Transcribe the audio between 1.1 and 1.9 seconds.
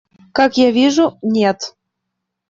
нет.